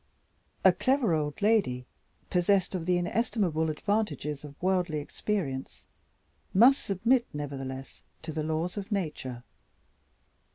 A 0.65 0.71
clever 0.73 1.13
old 1.13 1.43
lady, 1.43 1.85
possessed 2.31 2.73
of 2.73 2.87
the 2.87 2.97
inestimable 2.97 3.69
advantages 3.69 4.43
of 4.43 4.59
worldly 4.59 4.97
experience, 4.97 5.85
must 6.55 6.83
submit 6.83 7.27
nevertheless 7.33 8.01
to 8.23 8.31
the 8.33 8.41
laws 8.41 8.77
of 8.77 8.91
Nature. 8.91 9.43